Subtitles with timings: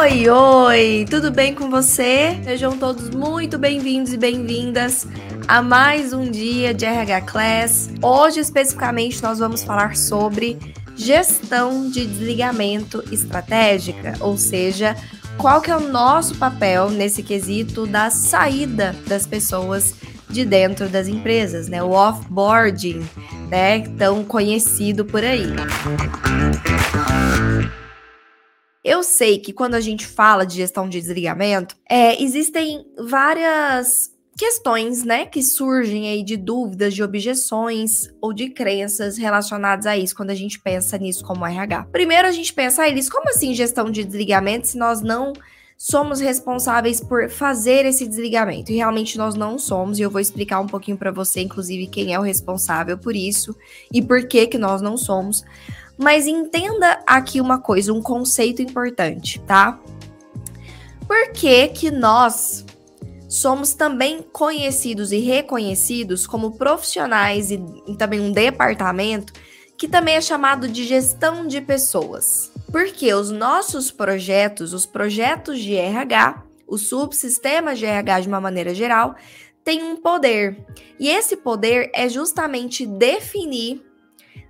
[0.00, 2.40] Oi, oi, tudo bem com você?
[2.42, 5.06] Sejam todos muito bem-vindos e bem-vindas
[5.46, 7.90] a mais um dia de RH Class.
[8.02, 10.58] Hoje, especificamente, nós vamos falar sobre
[10.96, 14.96] gestão de desligamento estratégica, ou seja,
[15.36, 19.94] qual que é o nosso papel nesse quesito da saída das pessoas
[20.30, 21.82] de dentro das empresas, né?
[21.82, 23.06] O offboarding,
[23.50, 23.80] né?
[23.98, 25.52] Tão conhecido por aí.
[28.82, 35.04] Eu sei que quando a gente fala de gestão de desligamento, é, existem várias questões,
[35.04, 40.30] né, que surgem aí de dúvidas, de objeções ou de crenças relacionadas a isso quando
[40.30, 41.88] a gente pensa nisso como RH.
[41.92, 45.34] Primeiro a gente pensa, eles como assim gestão de desligamento se nós não
[45.76, 48.70] somos responsáveis por fazer esse desligamento.
[48.72, 52.14] E realmente nós não somos, e eu vou explicar um pouquinho para você, inclusive, quem
[52.14, 53.56] é o responsável por isso
[53.92, 55.42] e por que que nós não somos.
[56.00, 59.78] Mas entenda aqui uma coisa, um conceito importante, tá?
[61.06, 62.64] Por que que nós
[63.28, 69.34] somos também conhecidos e reconhecidos como profissionais e, e também um departamento
[69.76, 72.50] que também é chamado de gestão de pessoas?
[72.72, 78.74] Porque os nossos projetos, os projetos de RH, os subsistemas de RH de uma maneira
[78.74, 79.16] geral,
[79.62, 80.64] têm um poder.
[80.98, 83.84] E esse poder é justamente definir,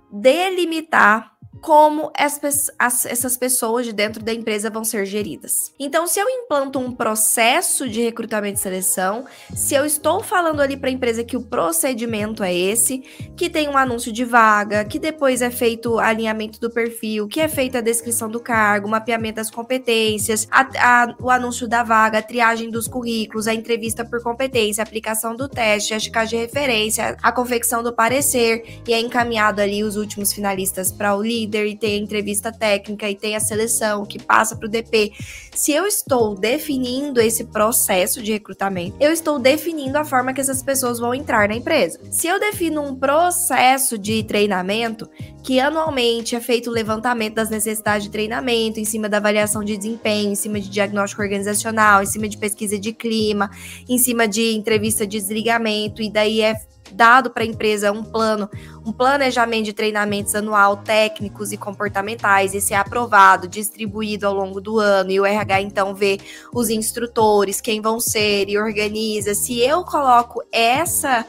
[0.09, 2.41] delimitar como as,
[2.77, 5.71] as, essas pessoas de dentro da empresa vão ser geridas.
[5.79, 10.75] Então, se eu implanto um processo de recrutamento e seleção, se eu estou falando ali
[10.75, 12.99] para a empresa que o procedimento é esse,
[13.37, 17.47] que tem um anúncio de vaga, que depois é feito alinhamento do perfil, que é
[17.47, 22.23] feita a descrição do cargo, mapeamento das competências, a, a, o anúncio da vaga, a
[22.23, 27.15] triagem dos currículos, a entrevista por competência, a aplicação do teste, a checagem de referência,
[27.21, 31.67] a confecção do parecer e é encaminhado ali os últimos finalistas para o líder líder
[31.67, 35.11] e tem a entrevista técnica e tem a seleção que passa para o DP.
[35.53, 40.63] Se eu estou definindo esse processo de recrutamento, eu estou definindo a forma que essas
[40.63, 41.99] pessoas vão entrar na empresa.
[42.09, 45.09] Se eu defino um processo de treinamento,
[45.43, 49.75] que anualmente é feito o levantamento das necessidades de treinamento, em cima da avaliação de
[49.75, 53.49] desempenho, em cima de diagnóstico organizacional, em cima de pesquisa de clima,
[53.89, 56.55] em cima de entrevista de desligamento, e daí é
[56.93, 58.49] dado para a empresa um plano,
[58.85, 64.79] um planejamento de treinamentos anual técnicos e comportamentais, esse é aprovado, distribuído ao longo do
[64.79, 66.19] ano, e o RH então vê
[66.53, 69.33] os instrutores, quem vão ser e organiza.
[69.33, 71.25] Se eu coloco essa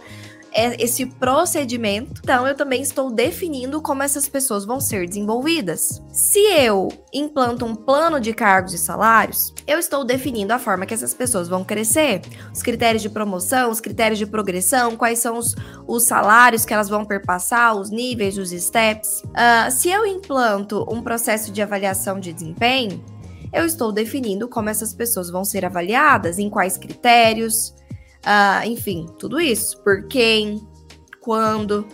[0.55, 6.03] esse procedimento, então eu também estou definindo como essas pessoas vão ser desenvolvidas.
[6.13, 10.95] Se eu implanto um plano de cargos e salários, eu estou definindo a forma que
[10.95, 12.21] essas pessoas vão crescer,
[12.53, 15.55] os critérios de promoção, os critérios de progressão, quais são os,
[15.87, 19.23] os salários que elas vão perpassar, os níveis, os steps.
[19.25, 23.03] Uh, se eu implanto um processo de avaliação de desempenho,
[23.53, 27.75] eu estou definindo como essas pessoas vão ser avaliadas, em quais critérios,
[28.23, 29.81] Uh, enfim, tudo isso.
[29.83, 30.67] Por quem,
[31.21, 31.87] quando.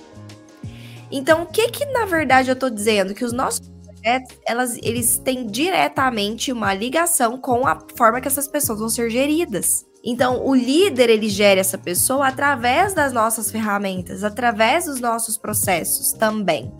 [1.10, 3.14] Então, o que que na verdade eu estou dizendo?
[3.14, 8.46] Que os nossos projetos, elas, eles têm diretamente uma ligação com a forma que essas
[8.46, 9.86] pessoas vão ser geridas.
[10.04, 16.12] Então, o líder, ele gera essa pessoa através das nossas ferramentas, através dos nossos processos
[16.12, 16.72] também.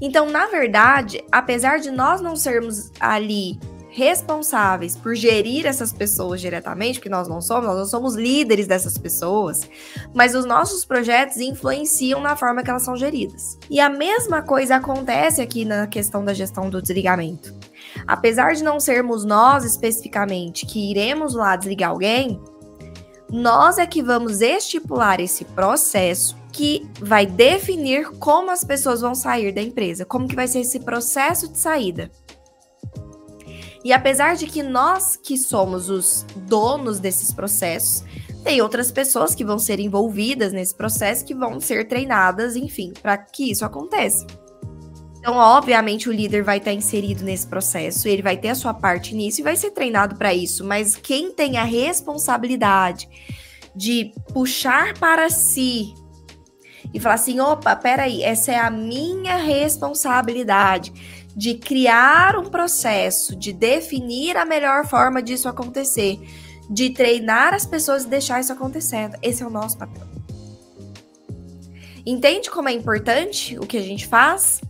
[0.00, 3.58] Então, na verdade, apesar de nós não sermos ali
[3.94, 8.98] responsáveis por gerir essas pessoas diretamente, porque nós não somos, nós não somos líderes dessas
[8.98, 9.70] pessoas,
[10.12, 13.56] mas os nossos projetos influenciam na forma que elas são geridas.
[13.70, 17.54] E a mesma coisa acontece aqui na questão da gestão do desligamento.
[18.04, 22.40] Apesar de não sermos nós especificamente que iremos lá desligar alguém,
[23.30, 29.52] nós é que vamos estipular esse processo que vai definir como as pessoas vão sair
[29.52, 32.10] da empresa, como que vai ser esse processo de saída.
[33.84, 38.02] E apesar de que nós que somos os donos desses processos,
[38.42, 43.18] tem outras pessoas que vão ser envolvidas nesse processo que vão ser treinadas, enfim, para
[43.18, 44.26] que isso aconteça.
[45.18, 49.14] Então, obviamente, o líder vai estar inserido nesse processo, ele vai ter a sua parte
[49.14, 53.08] nisso e vai ser treinado para isso, mas quem tem a responsabilidade
[53.74, 55.94] de puxar para si
[56.92, 60.92] e falar assim: opa, peraí, essa é a minha responsabilidade
[61.36, 66.20] de criar um processo, de definir a melhor forma disso acontecer,
[66.70, 69.16] de treinar as pessoas e deixar isso acontecendo.
[69.22, 70.06] Esse é o nosso papel.
[72.06, 74.60] Entende como é importante o que a gente faz?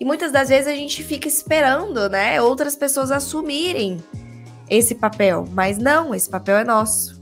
[0.00, 4.02] E muitas das vezes a gente fica esperando, né, outras pessoas assumirem
[4.70, 7.20] esse papel, mas não, esse papel é nosso.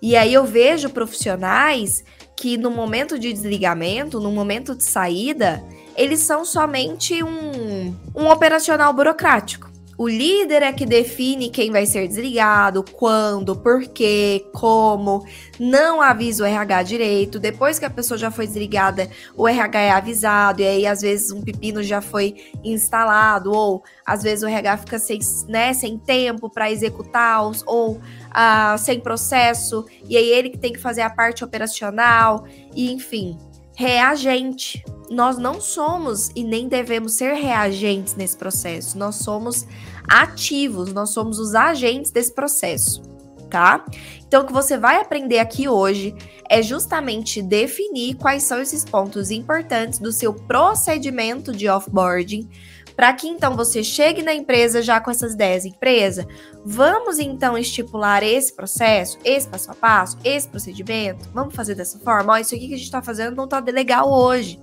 [0.00, 2.04] E aí eu vejo profissionais
[2.36, 5.62] que no momento de desligamento, no momento de saída,
[5.96, 9.72] eles são somente um, um operacional burocrático.
[10.02, 15.24] O líder é que define quem vai ser desligado, quando, por quê, como,
[15.60, 17.38] não avisa o RH direito.
[17.38, 21.30] Depois que a pessoa já foi desligada, o RH é avisado, e aí às vezes
[21.30, 22.34] um pepino já foi
[22.64, 28.78] instalado, ou às vezes o RH fica sem, né, sem tempo para executá-los, ou uh,
[28.78, 32.44] sem processo, e aí ele que tem que fazer a parte operacional,
[32.74, 33.38] e enfim,
[33.76, 38.96] reagente nós não somos e nem devemos ser reagentes nesse processo.
[38.98, 39.66] Nós somos
[40.08, 43.02] ativos, nós somos os agentes desse processo,
[43.50, 43.84] tá?
[44.26, 46.14] Então, o que você vai aprender aqui hoje
[46.48, 52.48] é justamente definir quais são esses pontos importantes do seu procedimento de offboarding,
[52.96, 56.26] para que então você chegue na empresa já com essas 10 empresas.
[56.64, 61.28] Vamos então estipular esse processo, esse passo a passo, esse procedimento.
[61.32, 62.34] Vamos fazer dessa forma.
[62.34, 64.58] Ó, isso aqui que a gente está fazendo não está legal hoje.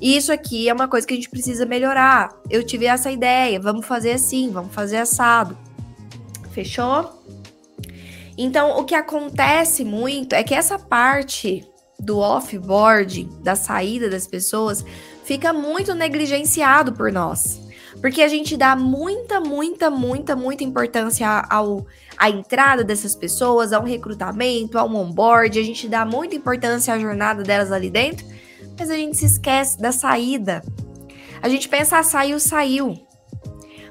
[0.00, 2.30] Isso aqui é uma coisa que a gente precisa melhorar.
[2.48, 5.56] Eu tive essa ideia, vamos fazer assim, vamos fazer assado.
[6.52, 7.22] Fechou?
[8.36, 11.62] Então, o que acontece muito é que essa parte
[11.98, 14.82] do offboarding, da saída das pessoas,
[15.22, 17.60] fica muito negligenciado por nós.
[18.00, 21.86] Porque a gente dá muita, muita, muita, muita importância ao,
[22.16, 27.42] à entrada dessas pessoas, ao recrutamento, ao onboard, a gente dá muita importância à jornada
[27.42, 28.24] delas ali dentro
[28.80, 30.62] mas a gente se esquece da saída.
[31.42, 32.98] A gente pensa, ah, saiu, saiu.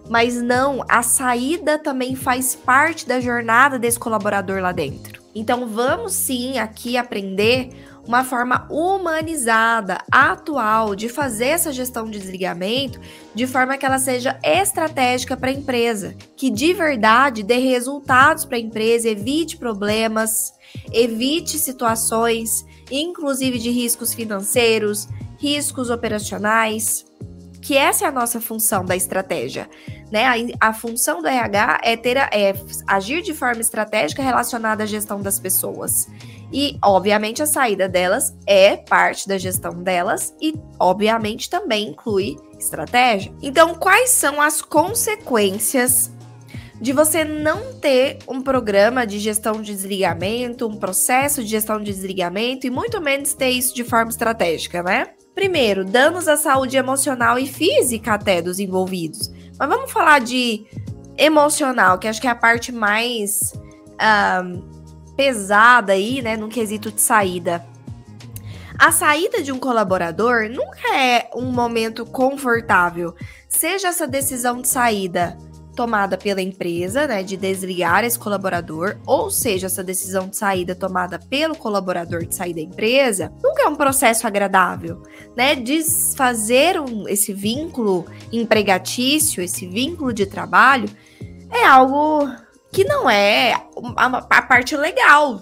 [0.10, 5.22] Mas não, a saída também faz parte da jornada desse colaborador lá dentro.
[5.36, 7.70] Então vamos sim aqui aprender
[8.08, 13.00] uma forma humanizada, atual, de fazer essa gestão de desligamento
[13.36, 18.58] de forma que ela seja estratégica para a empresa, que de verdade dê resultados para
[18.58, 20.52] a empresa, evite problemas,
[20.92, 25.08] evite situações inclusive de riscos financeiros,
[25.38, 27.06] riscos operacionais,
[27.62, 29.70] que essa é a nossa função da estratégia.
[30.12, 30.26] Né?
[30.60, 32.54] A, a função do RH é, ter a, é
[32.88, 36.08] agir de forma estratégica relacionada à gestão das pessoas.
[36.52, 43.32] E, obviamente, a saída delas é parte da gestão delas e, obviamente, também inclui estratégia.
[43.42, 46.12] Então, quais são as consequências
[46.82, 51.92] de você não ter um programa de gestão de desligamento, um processo de gestão de
[51.92, 55.10] desligamento e muito menos ter isso de forma estratégica, né?
[55.36, 59.32] Primeiro, danos à saúde emocional e física até dos envolvidos.
[59.58, 60.66] Mas vamos falar de
[61.18, 63.54] emocional, que acho que é a parte mais
[65.18, 67.66] pesada aí, né, no quesito de saída.
[68.78, 73.14] A saída de um colaborador nunca é um momento confortável,
[73.50, 75.38] seja essa decisão de saída
[75.80, 81.18] tomada pela empresa, né, de desligar esse colaborador, ou seja, essa decisão de saída tomada
[81.18, 85.02] pelo colaborador de sair da empresa, nunca é um processo agradável,
[85.38, 85.56] né?
[85.56, 90.90] Desfazer um, esse vínculo empregatício, esse vínculo de trabalho,
[91.50, 92.30] é algo
[92.74, 93.54] que não é
[93.96, 95.40] a, a parte legal,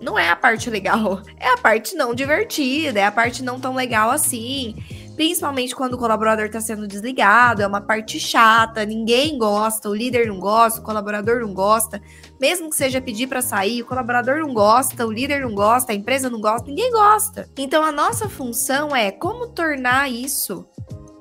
[0.00, 3.74] não é a parte legal, é a parte não divertida, é a parte não tão
[3.74, 4.76] legal assim
[5.14, 10.26] principalmente quando o colaborador está sendo desligado, é uma parte chata, ninguém gosta, o líder
[10.26, 12.00] não gosta, o colaborador não gosta,
[12.40, 15.94] mesmo que seja pedir para sair, o colaborador não gosta, o líder não gosta, a
[15.94, 17.48] empresa não gosta, ninguém gosta.
[17.58, 20.66] Então a nossa função é como tornar isso,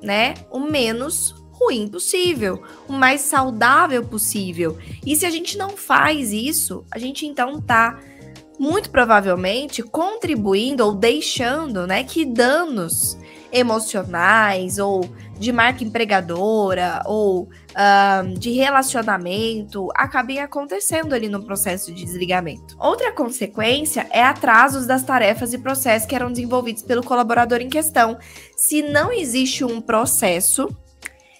[0.01, 4.77] né, o menos ruim possível, o mais saudável possível.
[5.05, 7.99] E se a gente não faz isso, a gente então tá
[8.59, 13.17] muito provavelmente contribuindo ou deixando, né, que danos
[13.51, 17.49] emocionais ou de marca empregadora ou
[18.37, 22.75] de relacionamento acabem acontecendo ali no processo de desligamento.
[22.77, 28.17] Outra consequência é atrasos das tarefas e processos que eram desenvolvidos pelo colaborador em questão.
[28.55, 30.67] Se não existe um processo,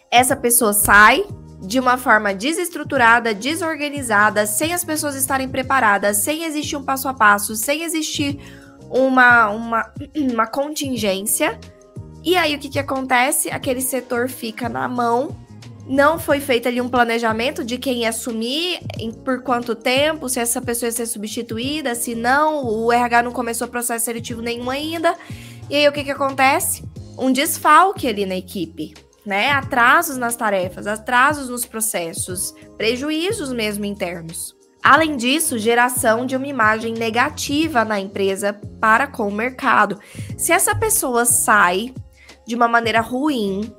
[0.09, 1.25] essa pessoa sai
[1.61, 7.13] de uma forma desestruturada, desorganizada, sem as pessoas estarem preparadas, sem existir um passo a
[7.13, 8.39] passo, sem existir
[8.89, 11.59] uma, uma, uma contingência
[12.23, 13.49] e aí o que, que acontece?
[13.49, 15.35] Aquele setor fica na mão.
[15.87, 20.39] Não foi feito ali um planejamento de quem ia assumir, em, por quanto tempo, se
[20.39, 25.15] essa pessoa ia ser substituída, se não, o RH não começou processo seletivo nenhum ainda.
[25.69, 26.83] E aí o que, que acontece?
[27.17, 28.93] Um desfalque ali na equipe,
[29.25, 29.51] né?
[29.51, 34.55] Atrasos nas tarefas, atrasos nos processos, prejuízos mesmo internos.
[34.83, 39.99] Além disso, geração de uma imagem negativa na empresa para com o mercado.
[40.37, 41.93] Se essa pessoa sai
[42.51, 43.73] de uma maneira ruim,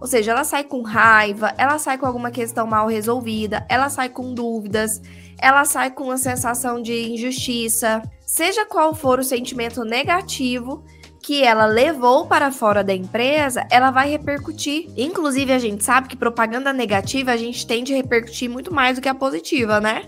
[0.00, 4.08] ou seja, ela sai com raiva, ela sai com alguma questão mal resolvida, ela sai
[4.08, 5.02] com dúvidas,
[5.38, 10.82] ela sai com uma sensação de injustiça, seja qual for o sentimento negativo,
[11.20, 14.88] que ela levou para fora da empresa, ela vai repercutir.
[14.96, 19.02] Inclusive, a gente sabe que propaganda negativa a gente tende a repercutir muito mais do
[19.02, 20.04] que a positiva, né?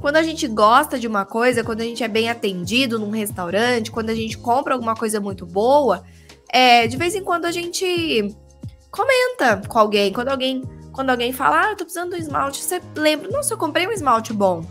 [0.00, 3.90] Quando a gente gosta de uma coisa, quando a gente é bem atendido num restaurante,
[3.90, 6.04] quando a gente compra alguma coisa muito boa,
[6.48, 8.34] é, de vez em quando a gente
[8.90, 10.12] comenta com alguém.
[10.12, 10.62] Quando alguém,
[10.92, 13.86] quando alguém fala, ah, eu tô precisando de um esmalte, você lembra, nossa, eu comprei
[13.86, 14.64] um esmalte bom.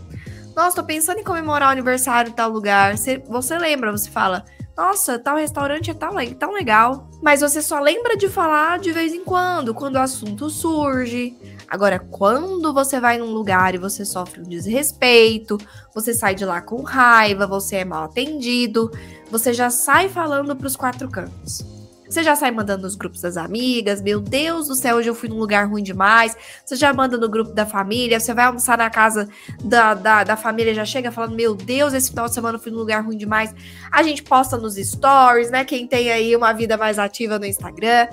[0.54, 2.96] Nossa, tô pensando em comemorar o aniversário em tal lugar.
[2.96, 4.44] Você, você lembra, você fala,
[4.76, 7.08] nossa, tal restaurante é tão, tão legal.
[7.22, 11.36] Mas você só lembra de falar de vez em quando, quando o assunto surge.
[11.68, 15.58] Agora, quando você vai num lugar e você sofre um desrespeito,
[15.94, 18.90] você sai de lá com raiva, você é mal atendido,
[19.30, 21.64] você já sai falando para os quatro cantos.
[22.08, 25.28] Você já sai mandando nos grupos das amigas, meu Deus do céu, hoje eu fui
[25.28, 26.34] num lugar ruim demais.
[26.64, 29.28] Você já manda no grupo da família, você vai almoçar na casa
[29.62, 32.72] da, da, da família, já chega falando, meu Deus, esse final de semana eu fui
[32.72, 33.54] num lugar ruim demais.
[33.92, 35.66] A gente posta nos stories, né?
[35.66, 38.08] Quem tem aí uma vida mais ativa no Instagram.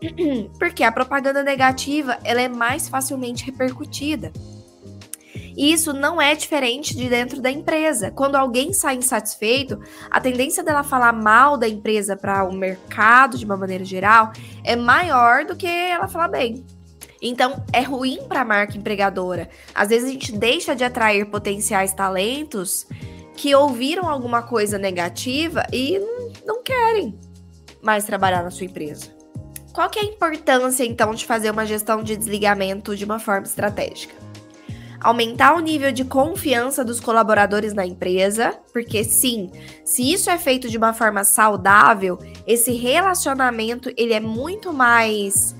[0.58, 4.32] Porque a propaganda negativa, ela é mais facilmente repercutida.
[5.56, 8.10] E isso não é diferente de dentro da empresa.
[8.10, 9.78] Quando alguém sai insatisfeito,
[10.10, 14.32] a tendência dela falar mal da empresa para o mercado, de uma maneira geral,
[14.64, 16.64] é maior do que ela falar bem.
[17.22, 19.50] Então, é ruim para a marca empregadora.
[19.74, 22.86] Às vezes a gente deixa de atrair potenciais talentos
[23.36, 25.98] que ouviram alguma coisa negativa e
[26.46, 27.18] não, querem
[27.82, 29.19] mais trabalhar na sua empresa.
[29.72, 33.46] Qual que é a importância, então, de fazer uma gestão de desligamento de uma forma
[33.46, 34.20] estratégica?
[35.00, 39.50] aumentar o nível de confiança dos colaboradores na empresa, porque sim,
[39.84, 45.56] se isso é feito de uma forma saudável, esse relacionamento ele é muito mais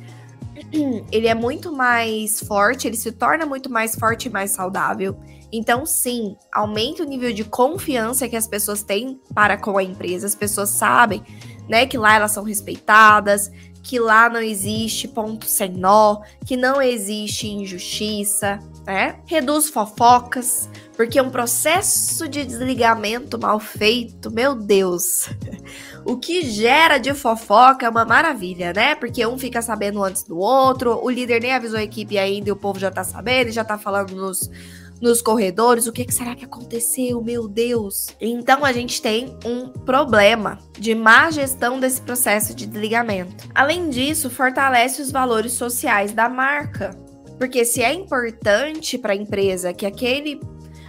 [1.11, 5.17] ele é muito mais forte, ele se torna muito mais forte e mais saudável.
[5.53, 10.27] Então, sim, aumenta o nível de confiança que as pessoas têm para com a empresa.
[10.27, 11.25] As pessoas sabem,
[11.69, 13.51] né, que lá elas são respeitadas,
[13.83, 19.19] que lá não existe ponto sem nó, que não existe injustiça, né?
[19.27, 25.29] Reduz fofocas, porque um processo de desligamento mal feito, meu Deus.
[26.03, 28.95] O que gera de fofoca é uma maravilha, né?
[28.95, 32.53] Porque um fica sabendo antes do outro, o líder nem avisou a equipe ainda e
[32.53, 34.51] o povo já tá sabendo, já tá falando nos,
[35.01, 37.23] nos corredores, o que, que, será que aconteceu?
[37.23, 38.09] Meu Deus!
[38.21, 43.49] Então a gente tem um problema de má gestão desse processo de desligamento.
[43.55, 46.91] Além disso, fortalece os valores sociais da marca.
[47.39, 50.39] Porque se é importante para a empresa que aquele,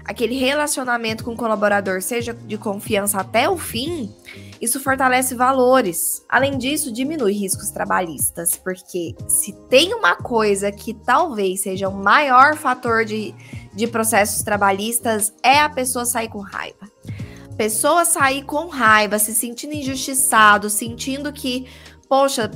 [0.04, 4.14] aquele relacionamento com o colaborador seja de confiança até o fim,
[4.62, 6.24] isso fortalece valores.
[6.30, 12.56] Além disso, diminui riscos trabalhistas, porque se tem uma coisa que talvez seja o maior
[12.56, 13.34] fator de,
[13.74, 16.92] de processos trabalhistas, é a pessoa sair com raiva.
[17.58, 21.68] Pessoa sair com raiva, se sentindo injustiçado, sentindo que,
[22.08, 22.52] poxa,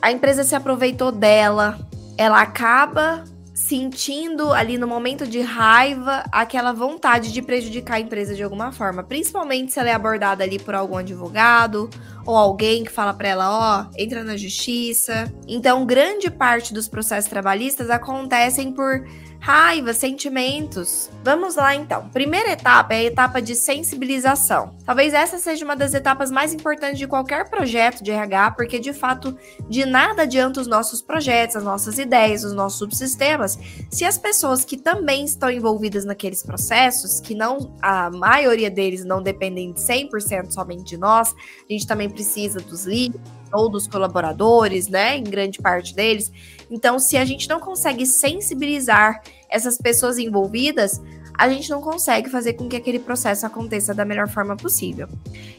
[0.00, 1.78] a empresa se aproveitou dela,
[2.16, 3.24] ela acaba
[3.54, 9.04] sentindo ali no momento de raiva aquela vontade de prejudicar a empresa de alguma forma,
[9.04, 11.88] principalmente se ela é abordada ali por algum advogado
[12.26, 15.32] ou alguém que fala para ela, ó, oh, entra na justiça.
[15.46, 19.06] Então, grande parte dos processos trabalhistas acontecem por
[19.44, 21.10] raiva, sentimentos.
[21.22, 22.08] Vamos lá então.
[22.08, 24.74] Primeira etapa é a etapa de sensibilização.
[24.86, 28.94] Talvez essa seja uma das etapas mais importantes de qualquer projeto de RH, porque de
[28.94, 29.36] fato
[29.68, 33.58] de nada adianta os nossos projetos, as nossas ideias, os nossos subsistemas,
[33.90, 39.22] se as pessoas que também estão envolvidas naqueles processos, que não a maioria deles não
[39.22, 41.34] dependem de 100% somente de nós,
[41.68, 43.20] a gente também precisa dos líderes
[43.52, 46.30] ou dos colaboradores, né, em grande parte deles.
[46.70, 51.00] Então, se a gente não consegue sensibilizar essas pessoas envolvidas,
[51.36, 55.08] a gente não consegue fazer com que aquele processo aconteça da melhor forma possível.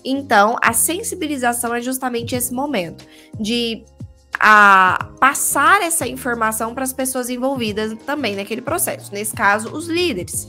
[0.04, 3.06] Então, a sensibilização é justamente esse momento
[3.40, 3.84] de
[4.40, 10.48] a passar essa informação para as pessoas envolvidas também naquele processo, nesse caso, os líderes.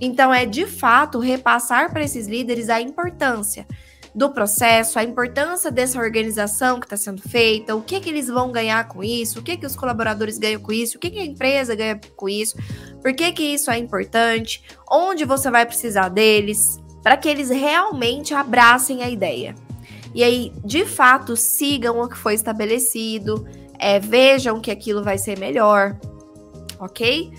[0.00, 3.66] Então, é de fato repassar para esses líderes a importância
[4.14, 8.50] do processo, a importância dessa organização que está sendo feita, o que, que eles vão
[8.50, 11.24] ganhar com isso, o que, que os colaboradores ganham com isso, o que, que a
[11.24, 12.56] empresa ganha com isso,
[13.02, 18.34] por que, que isso é importante, onde você vai precisar deles, para que eles realmente
[18.34, 19.54] abracem a ideia.
[20.14, 23.46] E aí, de fato, sigam o que foi estabelecido,
[23.78, 25.96] é, vejam que aquilo vai ser melhor,
[26.80, 27.30] ok?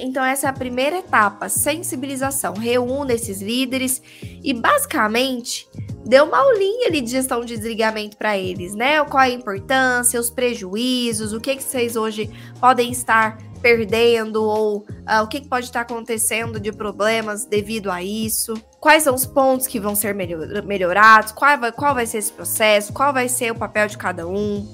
[0.00, 2.54] Então, essa é a primeira etapa, sensibilização.
[2.54, 4.02] Reúna esses líderes
[4.42, 5.68] e, basicamente,
[6.04, 9.02] dê uma aulinha ali de gestão de desligamento para eles, né?
[9.04, 12.30] Qual é a importância, os prejuízos, o que, que vocês hoje
[12.60, 18.02] podem estar perdendo ou uh, o que, que pode estar acontecendo de problemas devido a
[18.02, 18.52] isso.
[18.78, 22.30] Quais são os pontos que vão ser melhor, melhorados, qual vai, qual vai ser esse
[22.30, 24.68] processo, qual vai ser o papel de cada um,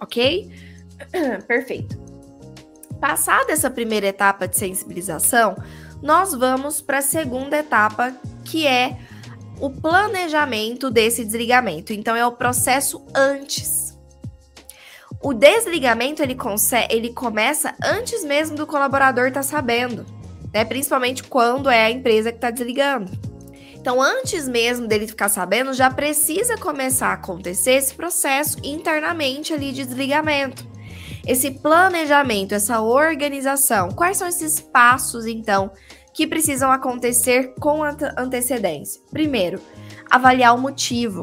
[0.00, 0.50] ok?
[1.46, 2.11] Perfeito.
[3.02, 5.56] Passada essa primeira etapa de sensibilização,
[6.00, 8.96] nós vamos para a segunda etapa, que é
[9.58, 11.92] o planejamento desse desligamento.
[11.92, 13.98] Então, é o processo antes.
[15.20, 16.36] O desligamento ele,
[16.88, 20.06] ele começa antes mesmo do colaborador estar tá sabendo,
[20.54, 20.64] né?
[20.64, 23.10] Principalmente quando é a empresa que está desligando.
[23.74, 29.72] Então, antes mesmo dele ficar sabendo, já precisa começar a acontecer esse processo internamente ali
[29.72, 30.70] de desligamento
[31.26, 33.90] esse planejamento, essa organização.
[33.90, 35.70] Quais são esses passos, então,
[36.12, 39.00] que precisam acontecer com antecedência?
[39.10, 39.60] Primeiro,
[40.10, 41.22] avaliar o motivo.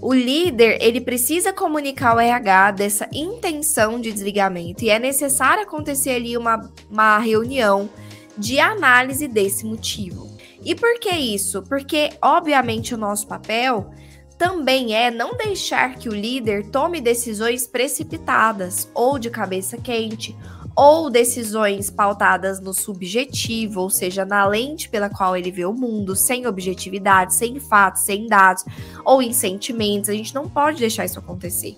[0.00, 6.10] O líder, ele precisa comunicar ao RH dessa intenção de desligamento e é necessário acontecer
[6.10, 7.88] ali uma, uma reunião
[8.36, 10.36] de análise desse motivo.
[10.62, 11.62] E por que isso?
[11.62, 13.90] Porque, obviamente, o nosso papel
[14.38, 20.36] também é não deixar que o líder tome decisões precipitadas ou de cabeça quente,
[20.76, 26.14] ou decisões pautadas no subjetivo, ou seja, na lente pela qual ele vê o mundo,
[26.14, 28.62] sem objetividade, sem fatos, sem dados,
[29.02, 30.10] ou em sentimentos.
[30.10, 31.74] A gente não pode deixar isso acontecer.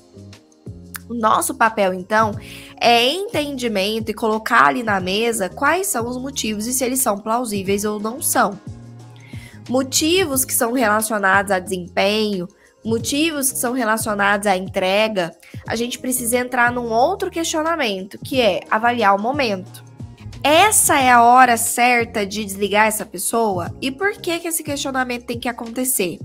[1.08, 2.32] O nosso papel, então,
[2.80, 7.18] é entendimento e colocar ali na mesa quais são os motivos e se eles são
[7.18, 8.58] plausíveis ou não são
[9.68, 12.48] motivos que são relacionados a desempenho,
[12.84, 15.34] motivos que são relacionados à entrega,
[15.66, 19.84] a gente precisa entrar num outro questionamento, que é avaliar o momento.
[20.42, 23.74] Essa é a hora certa de desligar essa pessoa?
[23.80, 26.18] E por que, que esse questionamento tem que acontecer?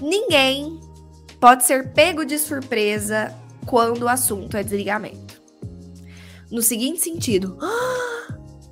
[0.00, 0.80] Ninguém
[1.40, 3.34] pode ser pego de surpresa
[3.66, 5.42] quando o assunto é desligamento.
[6.50, 8.13] No seguinte sentido, ah,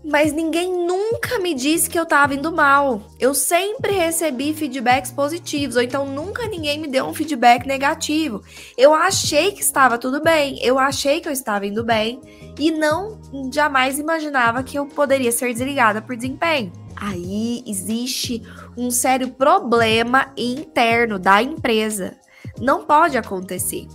[0.04, 3.02] mas ninguém nunca me disse que eu tava indo mal.
[3.18, 8.42] Eu sempre recebi feedbacks positivos, ou então nunca ninguém me deu um feedback negativo.
[8.76, 12.20] Eu achei que estava tudo bem, eu achei que eu estava indo bem
[12.58, 13.20] e não
[13.52, 16.72] jamais imaginava que eu poderia ser desligada por desempenho.
[16.96, 18.42] Aí existe
[18.76, 22.16] um sério problema interno da empresa.
[22.60, 23.88] Não pode acontecer.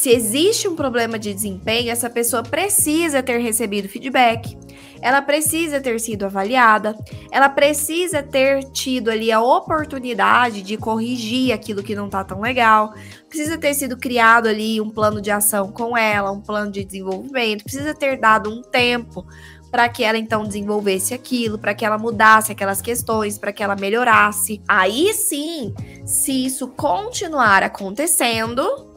[0.00, 4.56] Se existe um problema de desempenho, essa pessoa precisa ter recebido feedback,
[5.02, 6.96] ela precisa ter sido avaliada,
[7.30, 12.94] ela precisa ter tido ali a oportunidade de corrigir aquilo que não tá tão legal,
[13.28, 17.64] precisa ter sido criado ali um plano de ação com ela, um plano de desenvolvimento,
[17.64, 19.26] precisa ter dado um tempo
[19.70, 23.76] para que ela então desenvolvesse aquilo, para que ela mudasse aquelas questões, para que ela
[23.76, 24.62] melhorasse.
[24.66, 25.74] Aí sim,
[26.06, 28.89] se isso continuar acontecendo,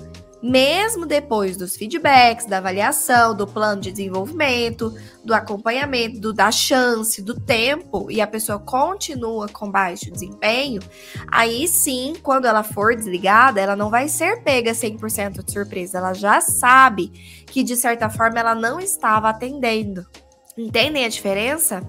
[0.44, 7.22] mesmo depois dos feedbacks, da avaliação, do plano de desenvolvimento, do acompanhamento, do, da chance,
[7.22, 10.82] do tempo, e a pessoa continua com baixo desempenho,
[11.32, 16.14] aí sim, quando ela for desligada, ela não vai ser pega 100% de surpresa, ela
[16.14, 17.08] já sabe
[17.46, 20.06] que de certa forma ela não estava atendendo.
[20.58, 21.82] Entendem a diferença?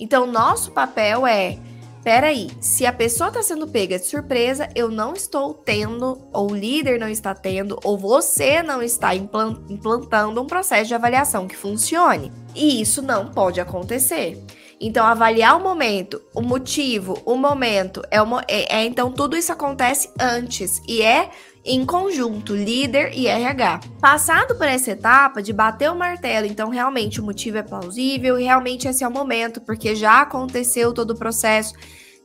[0.00, 1.58] Então, nosso papel é
[2.04, 6.54] peraí, se a pessoa está sendo pega de surpresa, eu não estou tendo, ou o
[6.54, 12.30] líder não está tendo, ou você não está implantando um processo de avaliação que funcione.
[12.54, 14.38] E isso não pode acontecer.
[14.78, 19.50] Então, avaliar o momento, o motivo, o momento, é, uma, é, é então tudo isso
[19.50, 21.30] acontece antes e é
[21.64, 23.80] em conjunto, líder e RH.
[24.00, 28.44] Passado por essa etapa de bater o martelo, então realmente o motivo é plausível e
[28.44, 31.74] realmente esse é o momento, porque já aconteceu todo o processo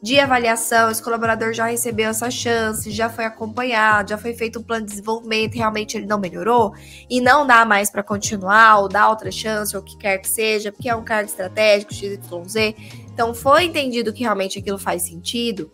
[0.02, 4.63] de avaliação, esse colaborador já recebeu essa chance, já foi acompanhado, já foi feito um
[4.63, 6.73] plano de desenvolvimento, realmente ele não melhorou
[7.10, 10.30] e não dá mais para continuar ou dar outra chance ou o que quer que
[10.30, 12.75] seja, porque é um cargo estratégico XYZ.
[13.13, 15.69] Então foi entendido que realmente aquilo faz sentido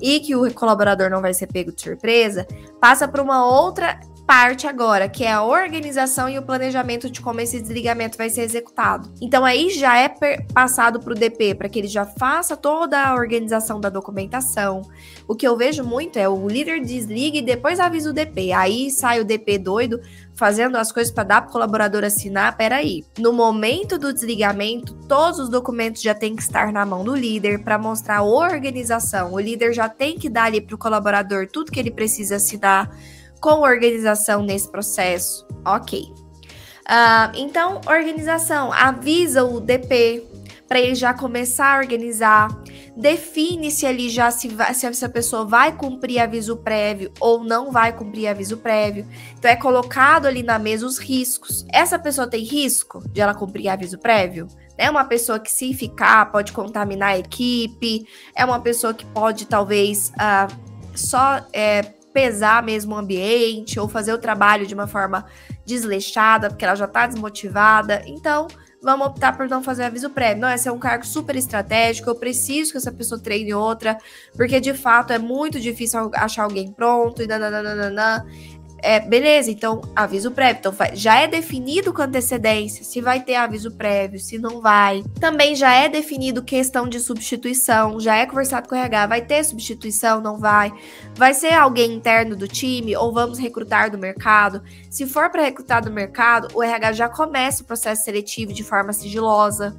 [0.00, 2.46] e que o colaborador não vai ser pego de surpresa,
[2.80, 7.40] passa para uma outra parte agora, que é a organização e o planejamento de como
[7.40, 9.10] esse desligamento vai ser executado.
[9.22, 10.06] Então aí já é
[10.52, 14.82] passado para o DP para que ele já faça toda a organização da documentação.
[15.26, 18.52] O que eu vejo muito é o líder desliga e depois avisa o DP.
[18.52, 19.98] Aí sai o DP doido
[20.34, 22.54] fazendo as coisas para dar para o colaborador assinar.
[22.54, 27.16] Peraí, no momento do desligamento, todos os documentos já têm que estar na mão do
[27.16, 29.32] líder para mostrar a organização.
[29.32, 32.94] O líder já tem que dar ali para o colaborador tudo que ele precisa assinar
[33.40, 35.46] com organização nesse processo.
[35.64, 36.12] Ok.
[36.88, 40.26] Uh, então, organização, avisa o DP
[40.66, 42.48] para ele já começar a organizar.
[42.96, 47.70] Define se ele já se, vai, se essa pessoa vai cumprir aviso prévio ou não
[47.70, 49.06] vai cumprir aviso prévio.
[49.38, 51.64] Então é colocado ali na mesa os riscos.
[51.72, 54.46] Essa pessoa tem risco de ela cumprir aviso prévio?
[54.76, 58.06] É uma pessoa que, se ficar, pode contaminar a equipe.
[58.34, 60.54] É uma pessoa que pode, talvez, uh,
[60.94, 65.26] só é, pesar mesmo o ambiente ou fazer o trabalho de uma forma
[65.64, 68.02] desleixada, porque ela já está desmotivada.
[68.06, 68.48] Então,
[68.82, 70.42] vamos optar por não fazer aviso prévio.
[70.42, 73.98] Não, esse é um cargo super estratégico, eu preciso que essa pessoa treine outra,
[74.36, 78.24] porque de fato é muito difícil achar alguém pronto e nananana.
[78.80, 80.60] É, beleza, então aviso prévio.
[80.60, 85.02] Então já é definido com antecedência se vai ter aviso prévio, se não vai.
[85.20, 89.42] Também já é definido questão de substituição, já é conversado com o RH, vai ter
[89.44, 90.72] substituição, não vai.
[91.16, 94.62] Vai ser alguém interno do time ou vamos recrutar do mercado?
[94.90, 98.92] Se for para recrutar do mercado, o RH já começa o processo seletivo de forma
[98.92, 99.76] sigilosa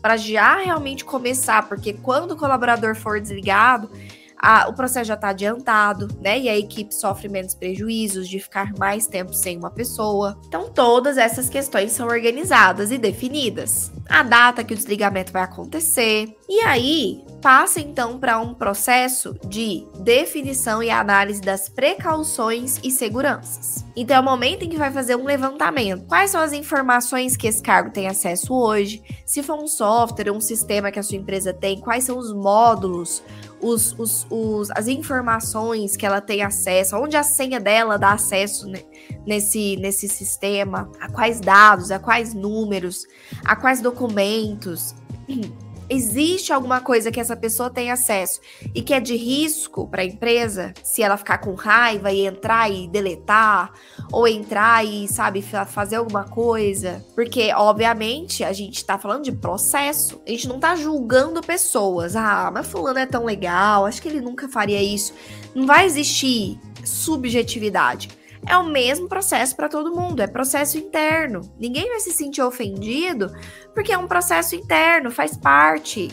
[0.00, 3.90] para já realmente começar, porque quando o colaborador for desligado,
[4.38, 6.38] a, o processo já está adiantado, né?
[6.38, 10.38] E a equipe sofre menos prejuízos de ficar mais tempo sem uma pessoa.
[10.46, 13.90] Então, todas essas questões são organizadas e definidas.
[14.08, 16.34] A data que o desligamento vai acontecer.
[16.48, 23.84] E aí, passa então para um processo de definição e análise das precauções e seguranças.
[23.96, 26.06] Então, é o momento em que vai fazer um levantamento.
[26.06, 29.02] Quais são as informações que esse cargo tem acesso hoje?
[29.26, 33.22] Se for um software, um sistema que a sua empresa tem, quais são os módulos
[33.60, 38.68] os, os, os, as informações que ela tem acesso, onde a senha dela dá acesso
[38.68, 38.82] né,
[39.26, 43.06] nesse, nesse sistema, a quais dados, a quais números,
[43.44, 44.94] a quais documentos.
[45.88, 48.40] existe alguma coisa que essa pessoa tem acesso
[48.74, 52.70] e que é de risco para a empresa, se ela ficar com raiva e entrar
[52.70, 53.72] e deletar,
[54.12, 57.04] ou entrar e, sabe, fazer alguma coisa.
[57.14, 60.20] Porque, obviamente, a gente está falando de processo.
[60.26, 62.16] A gente não está julgando pessoas.
[62.16, 65.12] Ah, mas fulano é tão legal, acho que ele nunca faria isso.
[65.54, 68.17] Não vai existir subjetividade.
[68.48, 71.42] É o mesmo processo para todo mundo, é processo interno.
[71.60, 73.30] Ninguém vai se sentir ofendido
[73.74, 76.10] porque é um processo interno, faz parte.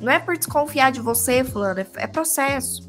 [0.00, 2.84] Não é por desconfiar de você, fulano, é, é processo.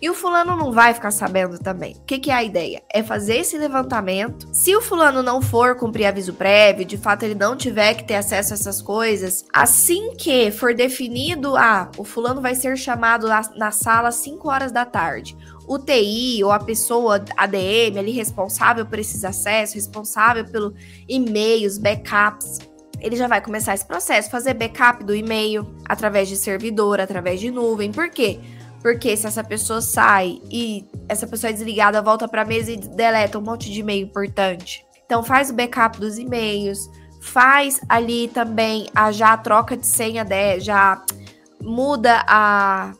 [0.00, 1.94] E o fulano não vai ficar sabendo também.
[1.94, 2.82] O que, que, é a ideia?
[2.92, 4.48] É fazer esse levantamento.
[4.52, 8.16] Se o fulano não for cumprir aviso prévio, de fato ele não tiver que ter
[8.16, 13.42] acesso a essas coisas, assim que for definido, ah, o fulano vai ser chamado na,
[13.54, 15.36] na sala às 5 horas da tarde
[15.74, 20.74] o TI ou a pessoa ADM ali responsável por esses acessos, responsável pelo
[21.08, 22.58] e-mails, backups,
[23.00, 27.50] ele já vai começar esse processo, fazer backup do e-mail através de servidor, através de
[27.50, 27.90] nuvem.
[27.90, 28.38] Por quê?
[28.80, 32.76] Porque se essa pessoa sai e essa pessoa é desligada, volta para a mesa e
[32.76, 34.84] deleta um monte de e-mail importante.
[35.04, 36.88] Então faz o backup dos e-mails,
[37.20, 41.04] faz ali também a já a troca de senha, de, já
[41.60, 42.92] muda a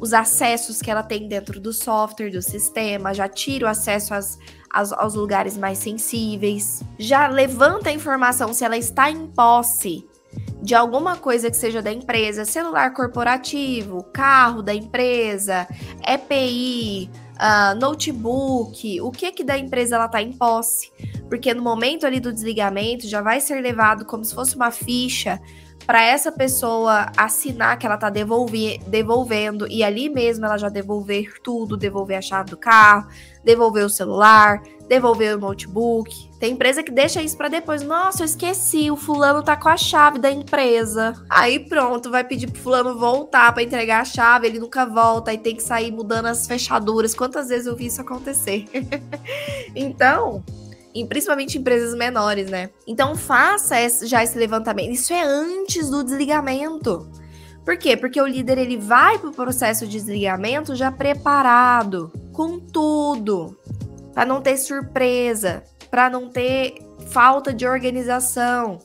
[0.00, 4.38] os acessos que ela tem dentro do software, do sistema, já tira o acesso às,
[4.70, 10.06] às, aos lugares mais sensíveis, já levanta a informação se ela está em posse
[10.62, 15.66] de alguma coisa que seja da empresa, celular corporativo, carro da empresa,
[16.06, 20.90] EPI, uh, ah, notebook, o que que da empresa ela está em posse,
[21.28, 25.40] porque no momento ali do desligamento já vai ser levado como se fosse uma ficha
[25.86, 31.76] para essa pessoa assinar que ela tá devolvendo e ali mesmo ela já devolver tudo,
[31.76, 33.08] devolver a chave do carro,
[33.44, 36.30] devolver o celular, devolver o notebook.
[36.40, 37.82] Tem empresa que deixa isso para depois.
[37.82, 41.14] Nossa, eu esqueci, o fulano tá com a chave da empresa.
[41.30, 45.38] Aí pronto, vai pedir pro fulano voltar para entregar a chave, ele nunca volta e
[45.38, 47.14] tem que sair mudando as fechaduras.
[47.14, 48.66] Quantas vezes eu vi isso acontecer?
[49.74, 50.42] então,
[51.04, 52.70] principalmente empresas menores, né?
[52.86, 54.92] Então faça esse, já esse levantamento.
[54.92, 57.10] Isso é antes do desligamento.
[57.64, 57.96] Por quê?
[57.96, 63.58] Porque o líder ele vai para o processo de desligamento já preparado, com tudo,
[64.14, 66.76] para não ter surpresa, para não ter
[67.08, 68.78] falta de organização,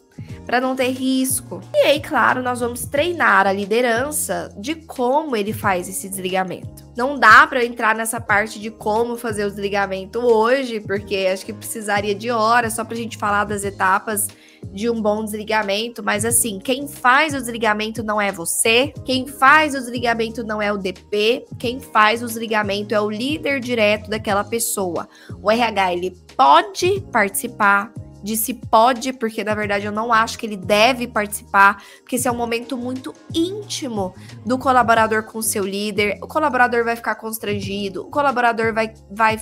[0.46, 1.62] para não ter risco.
[1.74, 6.90] E aí, claro, nós vamos treinar a liderança de como ele faz esse desligamento.
[6.96, 11.54] Não dá para entrar nessa parte de como fazer o desligamento hoje, porque acho que
[11.54, 14.28] precisaria de horas só para a gente falar das etapas
[14.72, 19.74] de um bom desligamento, mas assim, quem faz o desligamento não é você, quem faz
[19.74, 24.44] o desligamento não é o DP, quem faz o desligamento é o líder direto daquela
[24.44, 25.10] pessoa.
[25.42, 27.92] O RH ele pode participar,
[28.24, 32.32] disse pode, porque na verdade eu não acho que ele deve participar, porque esse é
[32.32, 34.14] um momento muito íntimo
[34.46, 36.20] do colaborador com seu líder.
[36.22, 38.94] O colaborador vai ficar constrangido, o colaborador vai.
[39.10, 39.38] vai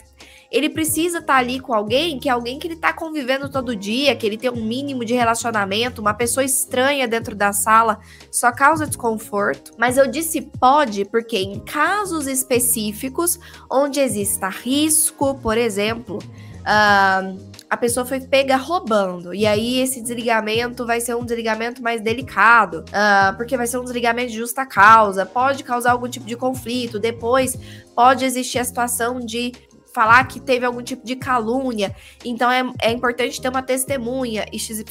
[0.52, 3.76] ele precisa estar tá ali com alguém que é alguém que ele está convivendo todo
[3.76, 8.00] dia, que ele tem um mínimo de relacionamento, uma pessoa estranha dentro da sala
[8.32, 9.74] só causa desconforto.
[9.78, 13.40] Mas eu disse pode porque em casos específicos
[13.70, 19.34] onde exista risco, por exemplo, uh, a pessoa foi pega roubando.
[19.34, 23.84] E aí esse desligamento vai ser um desligamento mais delicado, uh, porque vai ser um
[23.84, 27.00] desligamento de justa causa, pode causar algum tipo de conflito.
[27.00, 27.58] Depois
[27.96, 29.52] pode existir a situação de
[29.94, 31.96] falar que teve algum tipo de calúnia.
[32.24, 34.86] Então é, é importante ter uma testemunha e XYZ.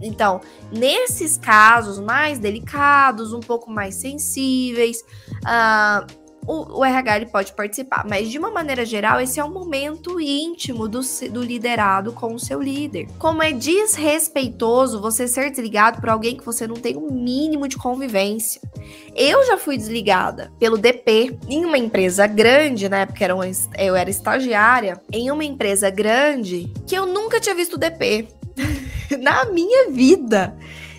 [0.00, 0.40] Então,
[0.72, 5.02] nesses casos mais delicados, um pouco mais sensíveis,
[5.42, 9.50] uh, o, o, RH ele pode participar, mas de uma maneira geral, esse é um
[9.50, 13.08] momento íntimo do, do liderado com o seu líder.
[13.18, 17.66] Como é desrespeitoso você ser desligado por alguém que você não tem o um mínimo
[17.66, 18.60] de convivência.
[19.14, 23.44] Eu já fui desligada pelo DP em uma empresa grande, na época era uma,
[23.78, 28.28] eu era estagiária, em uma empresa grande que eu nunca tinha visto DP
[29.20, 30.56] na minha vida.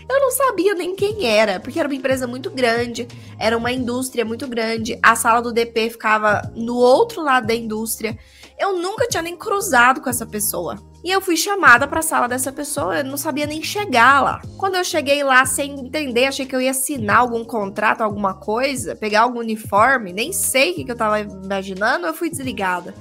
[0.08, 3.08] Eu não sabia nem quem era, porque era uma empresa muito grande,
[3.40, 4.98] era uma indústria muito grande.
[5.02, 8.18] A sala do DP ficava no outro lado da indústria.
[8.58, 10.78] Eu nunca tinha nem cruzado com essa pessoa.
[11.04, 14.42] E eu fui chamada para a sala dessa pessoa, eu não sabia nem chegar lá.
[14.58, 18.96] Quando eu cheguei lá sem entender, achei que eu ia assinar algum contrato, alguma coisa,
[18.96, 22.96] pegar algum uniforme, nem sei o que, eu tava imaginando, eu fui desligada.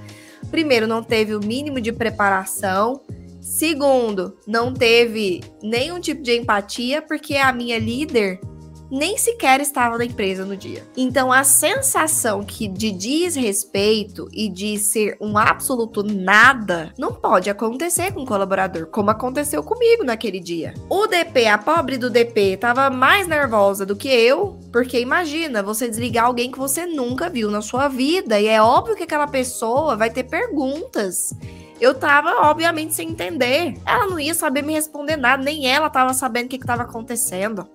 [0.50, 3.00] Primeiro, não teve o mínimo de preparação.
[3.40, 8.38] Segundo, não teve nenhum tipo de empatia, porque a minha líder
[8.90, 10.86] nem sequer estava na empresa no dia.
[10.96, 18.12] Então a sensação que de desrespeito e de ser um absoluto nada não pode acontecer
[18.12, 20.74] com o colaborador, como aconteceu comigo naquele dia.
[20.88, 25.88] O DP, a pobre do DP, estava mais nervosa do que eu, porque imagina você
[25.88, 29.96] desligar alguém que você nunca viu na sua vida e é óbvio que aquela pessoa
[29.96, 31.34] vai ter perguntas
[31.80, 33.76] eu tava, obviamente, sem entender.
[33.84, 37.68] Ela não ia saber me responder nada, nem ela tava sabendo o que, estava acontecendo.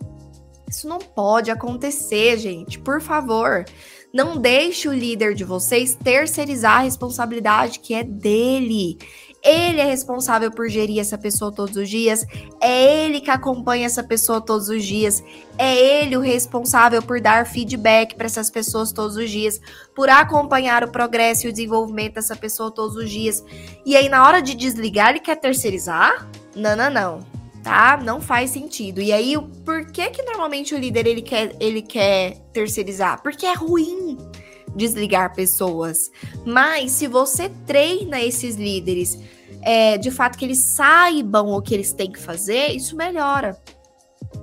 [0.69, 2.77] Isso não pode acontecer, gente.
[2.77, 3.65] Por favor,
[4.13, 8.99] não deixe o líder de vocês terceirizar a responsabilidade que é dele.
[9.43, 12.25] Ele é responsável por gerir essa pessoa todos os dias,
[12.61, 15.23] é ele que acompanha essa pessoa todos os dias,
[15.57, 19.61] é ele o responsável por dar feedback para essas pessoas todos os dias,
[19.95, 23.41] por acompanhar o progresso e o desenvolvimento dessa pessoa todos os dias.
[23.85, 26.27] E aí, na hora de desligar, ele quer terceirizar?
[26.53, 27.38] Não, não, não.
[27.63, 27.97] Tá?
[27.97, 29.01] Não faz sentido.
[29.01, 33.21] E aí, por que que normalmente o líder ele quer, ele quer terceirizar?
[33.21, 34.17] Porque é ruim
[34.75, 36.11] desligar pessoas.
[36.45, 39.17] Mas se você treina esses líderes,
[39.61, 43.57] é, de fato que eles saibam o que eles têm que fazer, isso melhora.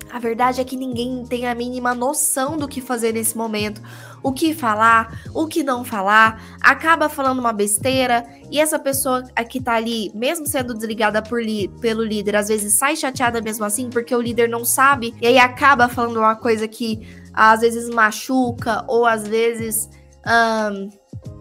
[0.09, 3.81] A verdade é que ninguém tem a mínima noção do que fazer nesse momento.
[4.27, 9.61] O que falar, o que não falar, acaba falando uma besteira e essa pessoa que
[9.61, 13.89] tá ali, mesmo sendo desligada por li pelo líder, às vezes sai chateada mesmo assim,
[13.89, 18.83] porque o líder não sabe, e aí acaba falando uma coisa que às vezes machuca,
[18.85, 19.89] ou às vezes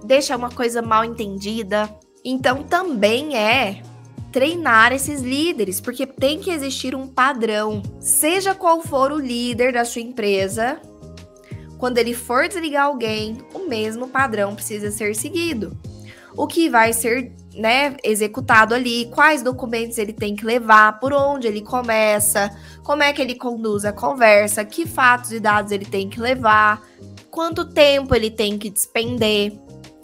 [0.04, 1.90] deixa uma coisa mal entendida.
[2.24, 3.82] Então também é
[4.30, 7.82] treinar esses líderes, porque tem que existir um padrão.
[7.98, 10.80] Seja qual for o líder da sua empresa,
[11.78, 15.76] quando ele for desligar alguém, o mesmo padrão precisa ser seguido.
[16.36, 21.46] O que vai ser né, executado ali, quais documentos ele tem que levar, por onde
[21.46, 26.08] ele começa, como é que ele conduz a conversa, que fatos e dados ele tem
[26.08, 26.82] que levar,
[27.30, 29.58] quanto tempo ele tem que despender,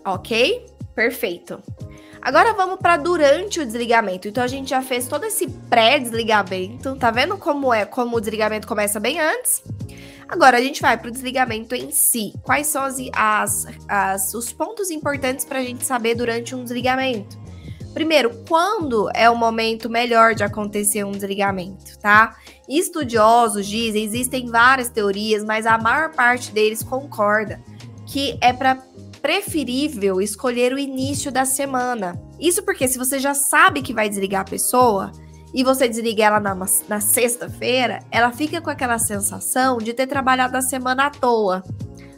[0.05, 0.67] ok?
[0.95, 1.63] Perfeito.
[2.23, 4.29] Agora vamos para durante o desligamento.
[4.29, 6.95] Então a gente já fez todo esse pré-desligamento.
[6.95, 9.61] Tá vendo como é, como o desligamento começa bem antes?
[10.33, 12.33] Agora a gente vai para o desligamento em si.
[12.43, 17.39] Quais são as, as, as os pontos importantes para a gente saber durante um desligamento?
[17.93, 22.35] Primeiro, quando é o momento melhor de acontecer um desligamento, tá?
[22.67, 27.63] Estudiosos dizem, existem várias teorias, mas a maior parte deles concorda
[28.07, 28.83] que é para
[29.21, 32.19] preferível escolher o início da semana.
[32.41, 35.13] Isso porque se você já sabe que vai desligar a pessoa
[35.55, 36.55] e você desliga ela na,
[36.89, 41.63] na sexta-feira, ela fica com aquela sensação de ter trabalhado a semana à toa.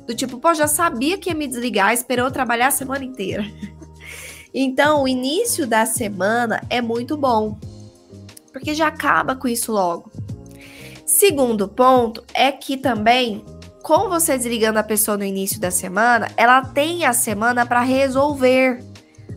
[0.06, 3.44] Do tipo, pô, já sabia que ia me desligar, esperou trabalhar a semana inteira.
[4.56, 7.58] Então, o início da semana é muito bom,
[8.52, 10.12] porque já acaba com isso logo.
[11.04, 13.44] Segundo ponto é que também,
[13.82, 18.80] com você desligando a pessoa no início da semana, ela tem a semana para resolver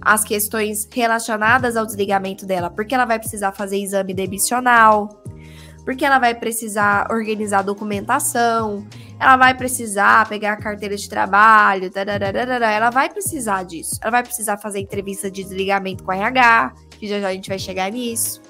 [0.08, 5.22] as questões relacionadas ao desligamento dela, porque ela vai precisar fazer exame demissional,
[5.84, 8.88] porque ela vai precisar organizar documentação,
[9.20, 14.00] ela vai precisar pegar a carteira de trabalho, ela vai precisar disso.
[14.02, 17.50] Ela vai precisar fazer entrevista de desligamento com a RH, que já já a gente
[17.50, 18.42] vai chegar nisso.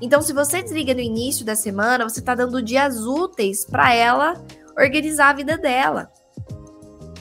[0.00, 4.34] Então, se você desliga no início da semana, você está dando dias úteis para ela
[4.76, 6.10] organizar a vida dela.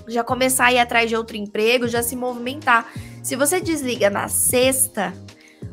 [0.08, 2.92] Já começar a ir atrás de outro emprego, já se movimentar.
[3.28, 5.14] Se você desliga na sexta,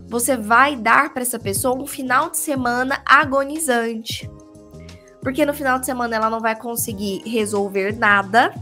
[0.09, 4.29] você vai dar para essa pessoa um final de semana agonizante.
[5.23, 8.53] Porque no final de semana ela não vai conseguir resolver nada,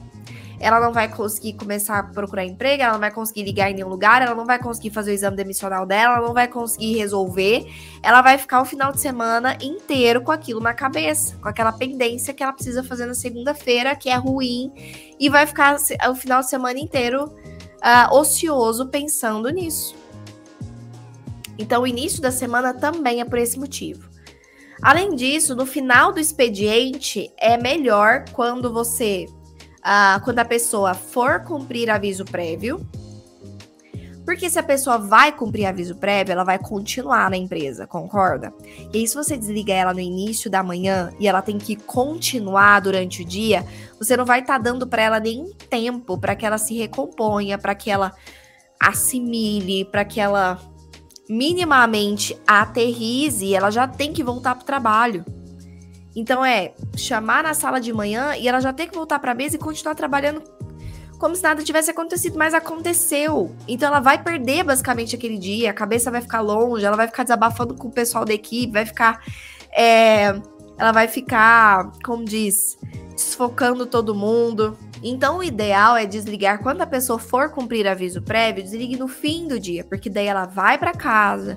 [0.61, 3.89] ela não vai conseguir começar a procurar emprego, ela não vai conseguir ligar em nenhum
[3.89, 7.65] lugar, ela não vai conseguir fazer o exame demissional dela, ela não vai conseguir resolver.
[8.03, 12.35] Ela vai ficar o final de semana inteiro com aquilo na cabeça, com aquela pendência
[12.35, 14.71] que ela precisa fazer na segunda-feira, que é ruim,
[15.19, 15.77] e vai ficar
[16.11, 17.35] o final de semana inteiro
[17.83, 19.95] uh, ocioso pensando nisso.
[21.59, 24.09] Então, o início da semana também é por esse motivo.
[24.81, 29.27] Além disso, no final do expediente, é melhor quando você.
[29.79, 32.87] Uh, quando a pessoa for cumprir aviso prévio.
[34.25, 38.53] Porque se a pessoa vai cumprir aviso prévio, ela vai continuar na empresa, concorda?
[38.93, 42.81] E aí, se você desliga ela no início da manhã e ela tem que continuar
[42.81, 43.65] durante o dia,
[43.99, 47.59] você não vai estar tá dando para ela nem tempo para que ela se recomponha,
[47.59, 48.13] para que ela
[48.81, 50.59] assimile, para que ela
[51.29, 55.25] minimamente aterrize, ela já tem que voltar para o trabalho.
[56.15, 59.35] Então é chamar na sala de manhã e ela já tem que voltar para a
[59.35, 60.43] mesa e continuar trabalhando
[61.23, 63.55] como se nada tivesse acontecido, mas aconteceu.
[63.69, 67.23] Então ela vai perder basicamente aquele dia, a cabeça vai ficar longe, ela vai ficar
[67.23, 69.25] desabafando com o pessoal da equipe, vai ficar.
[69.73, 70.35] É,
[70.77, 72.77] ela vai ficar, como diz,
[73.15, 74.77] desfocando todo mundo.
[75.01, 79.47] Então, o ideal é desligar quando a pessoa for cumprir aviso prévio, desligue no fim
[79.47, 81.57] do dia, porque daí ela vai para casa,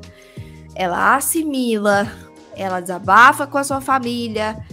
[0.76, 2.08] ela assimila,
[2.56, 4.64] ela desabafa com a sua família,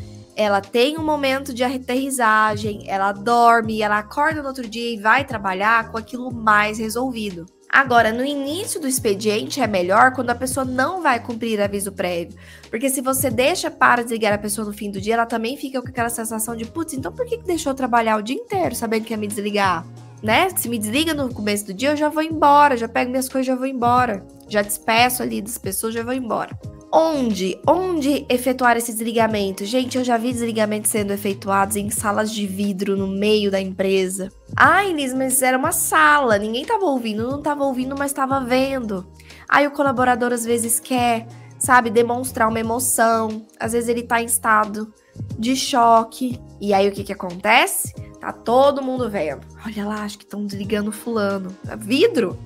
[0.43, 5.25] ela tem um momento de aterrissagem, ela dorme, ela acorda no outro dia e vai
[5.25, 7.47] trabalhar com aquilo mais resolvido.
[7.73, 12.39] Agora, no início do expediente é melhor quando a pessoa não vai cumprir aviso prévio.
[12.69, 15.81] Porque se você deixa para desligar a pessoa no fim do dia, ela também fica
[15.81, 19.15] com aquela sensação de, putz, então por que, deixou trabalhar o dia inteiro sabendo que
[19.15, 19.87] ia me desligar?
[20.23, 20.51] Né?
[20.51, 23.47] Se me desliga no começo do dia, eu já vou embora, já pego minhas coisas,
[23.47, 24.23] já vou embora.
[24.49, 26.55] Já despeço ali das pessoas, já vou embora.
[26.95, 27.59] Onde?
[27.67, 29.65] Onde efetuar esse desligamento?
[29.65, 34.29] Gente, eu já vi desligamentos sendo efetuados em salas de vidro no meio da empresa.
[34.55, 39.07] Ai, Liz, mas era uma sala, ninguém tava ouvindo, não tava ouvindo, mas tava vendo.
[39.49, 41.27] Aí o colaborador às vezes quer,
[41.59, 44.93] sabe, demonstrar uma emoção, às vezes ele tá em estado
[45.39, 46.39] de choque.
[46.61, 47.95] E aí o que que acontece?
[48.21, 49.47] Tá todo mundo vendo.
[49.65, 51.57] Olha lá, acho que estão desligando fulano.
[51.79, 52.39] Vidro?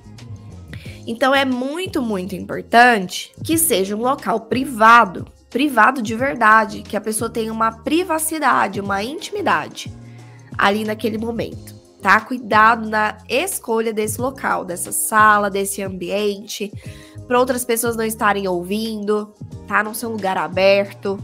[1.07, 7.01] Então é muito, muito importante que seja um local privado, privado de verdade, que a
[7.01, 9.89] pessoa tenha uma privacidade, uma intimidade
[10.57, 12.19] ali naquele momento, tá?
[12.19, 16.73] Cuidado na escolha desse local, dessa sala, desse ambiente,
[17.25, 19.33] para outras pessoas não estarem ouvindo,
[19.65, 19.81] tá?
[19.81, 21.17] Não ser um lugar aberto.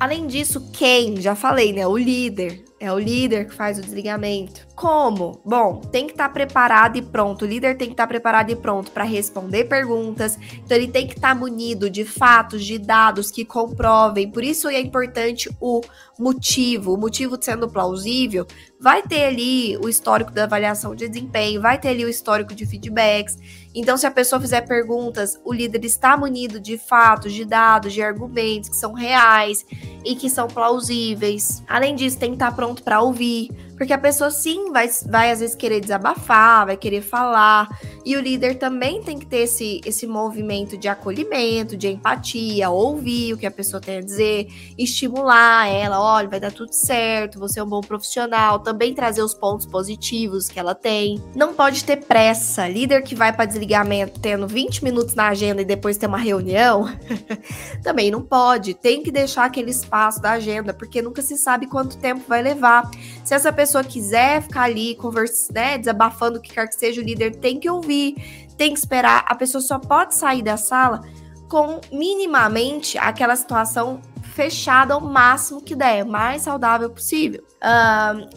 [0.00, 1.20] Além disso, quem?
[1.20, 1.86] Já falei, né?
[1.86, 2.64] O líder.
[2.80, 4.64] É o líder que faz o desligamento.
[4.76, 5.40] Como?
[5.44, 7.44] Bom, tem que estar tá preparado e pronto.
[7.44, 10.38] O líder tem que estar tá preparado e pronto para responder perguntas.
[10.64, 14.30] Então, ele tem que estar tá munido de fatos, de dados que comprovem.
[14.30, 15.80] Por isso é importante o
[16.16, 16.94] motivo.
[16.94, 18.46] O motivo sendo plausível,
[18.80, 22.64] vai ter ali o histórico da avaliação de desempenho, vai ter ali o histórico de
[22.64, 23.36] feedbacks.
[23.78, 28.02] Então, se a pessoa fizer perguntas, o líder está munido de fatos, de dados, de
[28.02, 29.64] argumentos que são reais
[30.04, 31.62] e que são plausíveis.
[31.68, 35.38] Além disso, tem que estar pronto para ouvir porque a pessoa sim vai, vai às
[35.38, 37.68] vezes querer desabafar, vai querer falar.
[38.04, 43.34] E o líder também tem que ter esse, esse movimento de acolhimento, de empatia, ouvir
[43.34, 47.60] o que a pessoa tem a dizer, estimular ela, olha, vai dar tudo certo, você
[47.60, 51.22] é um bom profissional, também trazer os pontos positivos que ela tem.
[51.36, 52.66] Não pode ter pressa.
[52.66, 56.86] Líder que vai para desligamento tendo 20 minutos na agenda e depois ter uma reunião,
[57.84, 58.74] também não pode.
[58.74, 62.90] Tem que deixar aquele espaço da agenda, porque nunca se sabe quanto tempo vai levar.
[63.24, 67.02] Se essa pessoa pessoa quiser ficar ali conversando, né, desabafando o que quer que seja,
[67.02, 68.14] o líder tem que ouvir,
[68.56, 69.26] tem que esperar.
[69.28, 71.02] A pessoa só pode sair da sala
[71.50, 74.00] com minimamente aquela situação
[74.34, 77.44] fechada ao máximo que der, mais saudável possível.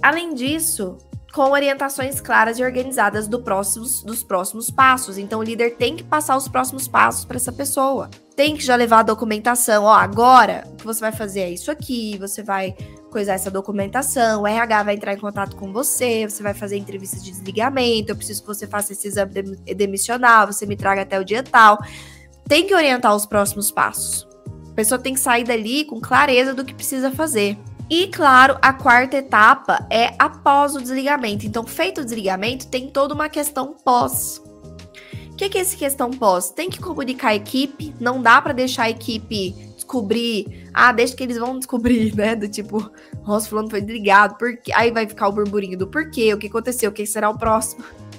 [0.01, 0.97] Além disso,
[1.33, 5.17] com orientações claras e organizadas do próximos, dos próximos passos.
[5.17, 8.09] Então, o líder tem que passar os próximos passos para essa pessoa.
[8.35, 9.85] Tem que já levar a documentação.
[9.85, 12.75] Ó, agora o que você vai fazer é isso aqui, você vai
[13.11, 17.17] coisar essa documentação, o RH vai entrar em contato com você, você vai fazer entrevista
[17.17, 21.25] de desligamento, eu preciso que você faça esse exame demissional, você me traga até o
[21.25, 21.77] dia tal.
[22.47, 24.27] Tem que orientar os próximos passos.
[24.71, 27.57] A pessoa tem que sair dali com clareza do que precisa fazer.
[27.89, 31.45] E, claro, a quarta etapa é após o desligamento.
[31.45, 34.41] Então, feito o desligamento, tem toda uma questão pós.
[35.29, 36.51] O que, é esse questão pós?
[36.51, 40.69] Tem que comunicar a equipe, não dá para deixar a equipe descobrir.
[40.73, 42.35] Ah, deixa que eles vão descobrir, né?
[42.35, 42.91] Do tipo,
[43.25, 46.89] nossa, fulano foi desligado, porque aí vai ficar o burburinho do porquê, o que aconteceu,
[46.89, 47.83] o que será o próximo.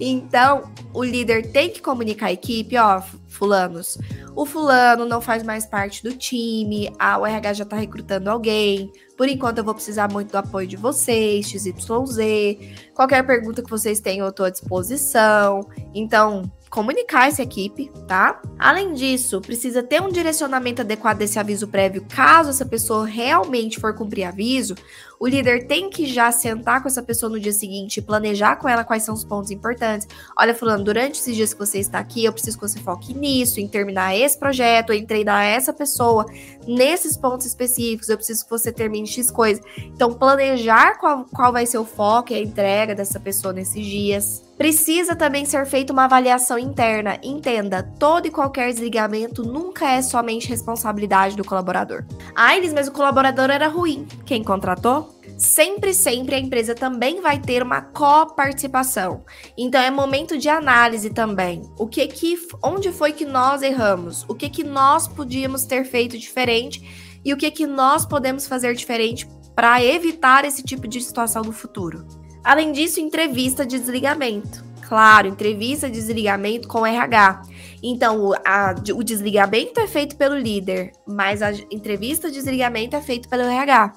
[0.00, 3.96] Então, o líder tem que comunicar a equipe, ó, fulanos.
[4.34, 8.90] O fulano não faz mais parte do time, a URH já tá recrutando alguém.
[9.16, 12.18] Por enquanto eu vou precisar muito do apoio de vocês, XYZ.
[12.92, 15.60] Qualquer pergunta que vocês tenham, eu tô à disposição.
[15.94, 18.40] Então, comunicar essa equipe, tá?
[18.58, 23.94] Além disso, precisa ter um direcionamento adequado desse aviso prévio, caso essa pessoa realmente for
[23.94, 24.74] cumprir aviso.
[25.20, 28.84] O líder tem que já sentar com essa pessoa no dia seguinte planejar com ela
[28.84, 30.08] quais são os pontos importantes.
[30.36, 33.60] Olha, fulano, durante esses dias que você está aqui, eu preciso que você foque nisso,
[33.60, 36.24] em terminar esse projeto, em treinar essa pessoa
[36.66, 38.08] nesses pontos específicos.
[38.08, 39.60] Eu preciso que você termine X coisa.
[39.94, 44.42] Então, planejar qual, qual vai ser o foco e a entrega dessa pessoa nesses dias.
[44.62, 47.18] Precisa também ser feita uma avaliação interna.
[47.20, 52.04] Entenda, todo e qualquer desligamento nunca é somente responsabilidade do colaborador.
[52.32, 54.06] Ah, eles mesmo o colaborador era ruim.
[54.24, 55.18] Quem contratou?
[55.36, 59.24] Sempre, sempre a empresa também vai ter uma coparticipação.
[59.58, 61.62] Então é momento de análise também.
[61.76, 64.24] O que que, onde foi que nós erramos?
[64.28, 68.76] O que que nós podíamos ter feito diferente e o que que nós podemos fazer
[68.76, 72.21] diferente para evitar esse tipo de situação no futuro?
[72.44, 74.64] Além disso, entrevista de desligamento.
[74.88, 77.42] Claro, entrevista de desligamento com RH.
[77.82, 83.00] Então, o, a, o desligamento é feito pelo líder, mas a entrevista de desligamento é
[83.00, 83.94] feito pelo RH.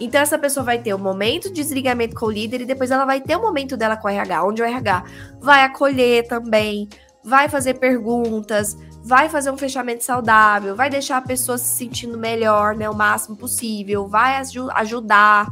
[0.00, 3.04] Então, essa pessoa vai ter o momento de desligamento com o líder e depois ela
[3.04, 5.04] vai ter o momento dela com o RH, onde o RH
[5.40, 6.88] vai acolher também,
[7.22, 12.74] vai fazer perguntas, vai fazer um fechamento saudável, vai deixar a pessoa se sentindo melhor,
[12.74, 14.42] né, o máximo possível, vai
[14.74, 15.48] ajudar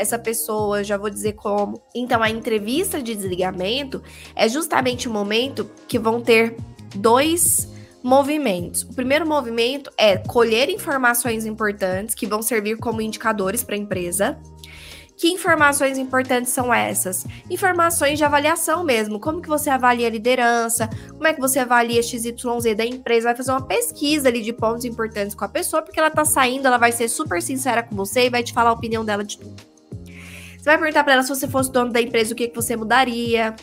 [0.00, 1.80] essa pessoa, já vou dizer como.
[1.94, 4.02] Então, a entrevista de desligamento
[4.34, 6.56] é justamente o momento que vão ter
[6.94, 7.68] dois
[8.02, 8.82] movimentos.
[8.82, 14.38] O primeiro movimento é colher informações importantes que vão servir como indicadores para a empresa.
[15.20, 17.26] Que informações importantes são essas?
[17.50, 19.20] Informações de avaliação mesmo.
[19.20, 20.88] Como que você avalia a liderança?
[21.10, 23.28] Como é que você avalia XYZ da empresa?
[23.28, 26.66] Vai fazer uma pesquisa ali de pontos importantes com a pessoa, porque ela tá saindo,
[26.66, 29.36] ela vai ser super sincera com você e vai te falar a opinião dela de
[29.36, 29.69] tudo.
[30.60, 32.76] Você vai perguntar para ela se você fosse dono da empresa, o que, que você
[32.76, 33.56] mudaria.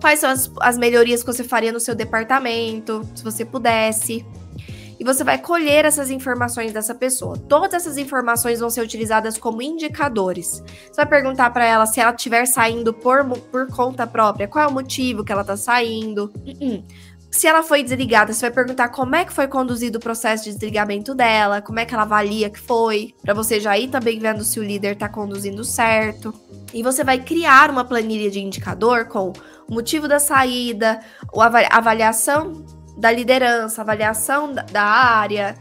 [0.00, 4.26] Quais são as, as melhorias que você faria no seu departamento, se você pudesse.
[4.98, 7.38] E você vai colher essas informações dessa pessoa.
[7.38, 10.62] Todas essas informações vão ser utilizadas como indicadores.
[10.88, 14.68] Você vai perguntar para ela se ela estiver saindo por, por conta própria, qual é
[14.68, 16.32] o motivo que ela está saindo.
[16.44, 16.84] Uh -uh
[17.30, 20.50] se ela foi desligada, você vai perguntar como é que foi conduzido o processo de
[20.50, 24.42] desligamento dela, como é que ela avalia que foi, para você já ir também vendo
[24.42, 26.34] se o líder tá conduzindo certo.
[26.74, 29.32] E você vai criar uma planilha de indicador com
[29.68, 31.00] o motivo da saída,
[31.36, 32.64] a avaliação
[32.98, 35.54] da liderança, avaliação da área,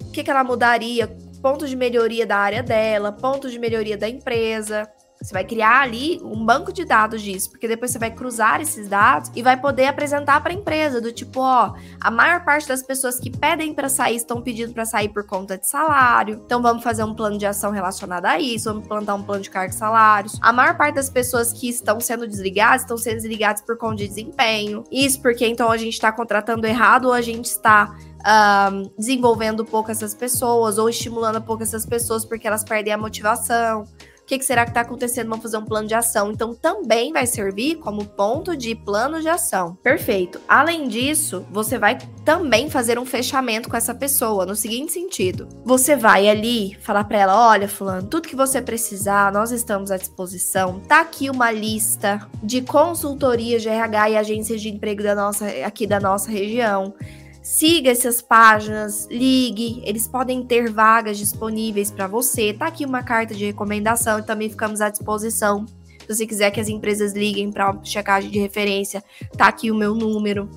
[0.00, 1.08] o que, que ela mudaria,
[1.42, 4.88] pontos de melhoria da área dela, pontos de melhoria da empresa.
[5.22, 8.88] Você vai criar ali um banco de dados disso, porque depois você vai cruzar esses
[8.88, 12.82] dados e vai poder apresentar para a empresa do tipo, ó, a maior parte das
[12.82, 16.42] pessoas que pedem para sair estão pedindo para sair por conta de salário.
[16.44, 19.50] Então vamos fazer um plano de ação relacionado a isso, vamos plantar um plano de
[19.50, 20.38] cargos salários.
[20.42, 24.08] A maior parte das pessoas que estão sendo desligadas estão sendo desligadas por conta de
[24.08, 24.82] desempenho.
[24.90, 27.94] Isso porque então a gente está contratando errado ou a gente está
[28.26, 33.86] um, desenvolvendo pouco essas pessoas ou estimulando pouco essas pessoas porque elas perdem a motivação
[34.32, 35.28] que, que será que está acontecendo?
[35.28, 36.30] Vamos fazer um plano de ação.
[36.30, 39.76] Então, também vai servir como ponto de plano de ação.
[39.82, 40.40] Perfeito.
[40.48, 45.94] Além disso, você vai também fazer um fechamento com essa pessoa, no seguinte sentido: você
[45.94, 50.80] vai ali falar para ela: olha, Fulano, tudo que você precisar, nós estamos à disposição.
[50.80, 55.86] Tá aqui uma lista de consultorias de RH e agências de emprego da nossa, aqui
[55.86, 56.94] da nossa região.
[57.42, 62.52] Siga essas páginas, ligue, eles podem ter vagas disponíveis para você.
[62.52, 65.66] Tá aqui uma carta de recomendação e também ficamos à disposição.
[65.98, 69.02] Se você quiser que as empresas liguem para checagem de referência,
[69.36, 70.48] tá aqui o meu número.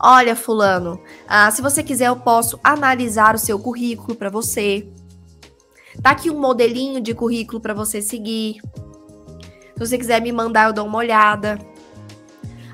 [0.00, 4.88] Olha, fulano, ah, se você quiser eu posso analisar o seu currículo para você.
[6.02, 8.60] Tá aqui um modelinho de currículo para você seguir.
[9.74, 11.58] Se você quiser me mandar, eu dou uma olhada.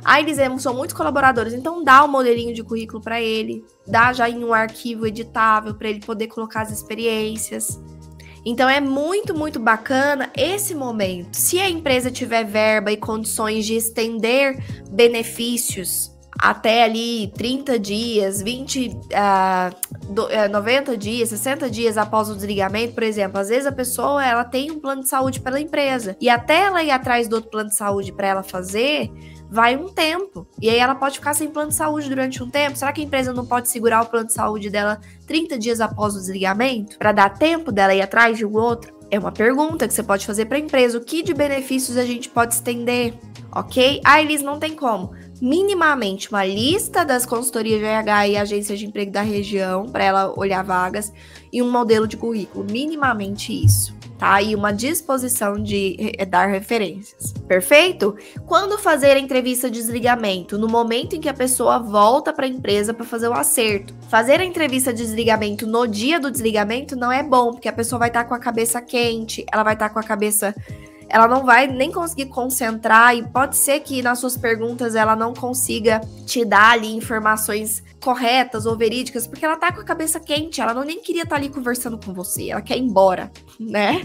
[0.04, 4.12] Aí eles são muitos colaboradores, então dá o um modelinho de currículo para ele, dá
[4.12, 7.80] já em um arquivo editável para ele poder colocar as experiências.
[8.44, 11.34] Então é muito, muito bacana esse momento.
[11.34, 18.88] Se a empresa tiver verba e condições de estender benefícios até ali 30 dias, 20,
[18.88, 23.72] uh, do, uh, 90 dias, 60 dias após o desligamento, por exemplo, às vezes a
[23.72, 27.36] pessoa ela tem um plano de saúde pela empresa e até ela ir atrás do
[27.36, 29.10] outro plano de saúde para ela fazer,
[29.50, 30.46] vai um tempo.
[30.60, 32.76] E aí ela pode ficar sem plano de saúde durante um tempo.
[32.76, 36.14] Será que a empresa não pode segurar o plano de saúde dela 30 dias após
[36.14, 38.92] o desligamento para dar tempo dela ir atrás de um outro?
[39.10, 40.98] É uma pergunta que você pode fazer para a empresa.
[40.98, 43.14] O que de benefícios a gente pode estender?
[43.52, 44.00] Ok?
[44.04, 48.86] Ah, Elis, não tem como minimamente uma lista das consultorias de RH e agências de
[48.86, 51.12] emprego da região para ela olhar vagas
[51.52, 54.40] e um modelo de currículo, minimamente isso, tá?
[54.40, 57.34] E uma disposição de dar referências.
[57.46, 58.16] Perfeito?
[58.46, 60.56] Quando fazer a entrevista de desligamento?
[60.56, 63.94] No momento em que a pessoa volta para a empresa para fazer o acerto.
[64.08, 67.98] Fazer a entrevista de desligamento no dia do desligamento não é bom, porque a pessoa
[67.98, 70.54] vai estar tá com a cabeça quente, ela vai estar tá com a cabeça
[71.08, 75.34] ela não vai nem conseguir concentrar e pode ser que nas suas perguntas ela não
[75.34, 80.60] consiga te dar ali informações corretas ou verídicas, porque ela tá com a cabeça quente,
[80.60, 84.02] ela não nem queria estar tá ali conversando com você, ela quer ir embora, né?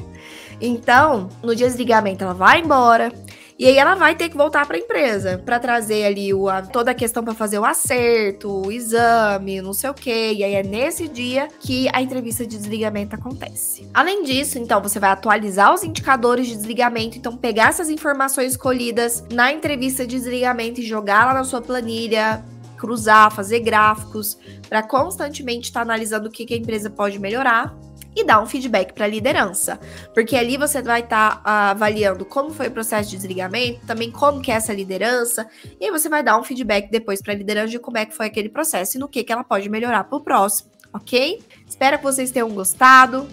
[0.61, 3.11] Então, no dia de desligamento ela vai embora,
[3.59, 6.61] e aí ela vai ter que voltar para a empresa para trazer ali o, a,
[6.61, 10.31] toda a questão para fazer o acerto, o exame, não sei o quê.
[10.37, 13.85] E aí é nesse dia que a entrevista de desligamento acontece.
[13.93, 19.25] Além disso, então você vai atualizar os indicadores de desligamento, então pegar essas informações colhidas
[19.29, 22.41] na entrevista de desligamento e jogar lá na sua planilha,
[22.77, 24.37] cruzar, fazer gráficos,
[24.69, 27.75] para constantemente estar tá analisando o que, que a empresa pode melhorar
[28.15, 29.79] e dar um feedback para a liderança,
[30.13, 34.11] porque ali você vai estar tá, uh, avaliando como foi o processo de desligamento, também
[34.11, 35.47] como que é essa liderança,
[35.79, 38.15] e aí você vai dar um feedback depois para a liderança de como é que
[38.15, 41.39] foi aquele processo e no que, que ela pode melhorar para o próximo, ok?
[41.67, 43.27] Espero que vocês tenham gostado.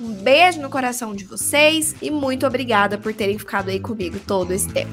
[0.00, 4.52] Um beijo no coração de vocês e muito obrigada por terem ficado aí comigo todo
[4.52, 4.92] esse tempo.